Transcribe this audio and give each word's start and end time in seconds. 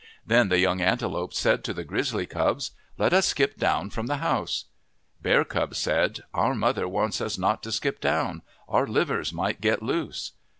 Then 0.25 0.49
the 0.49 0.57
young 0.57 0.81
antelopes 0.81 1.37
said 1.37 1.63
to 1.63 1.75
the 1.75 1.83
grizzly 1.83 2.25
cubs," 2.25 2.71
Let 2.97 3.13
us 3.13 3.27
skip 3.27 3.57
down 3.59 3.91
from 3.91 4.07
the 4.07 4.17
house." 4.17 4.65
Bear 5.21 5.45
cubs 5.45 5.77
said," 5.77 6.21
Our 6.33 6.55
mother 6.55 6.87
wants 6.87 7.21
us 7.21 7.37
not 7.37 7.61
to 7.61 7.71
skip 7.71 7.99
down. 8.01 8.41
Our 8.67 8.87
livers 8.87 9.31
might 9.31 9.61
get 9.61 9.83
loose." 9.83 10.31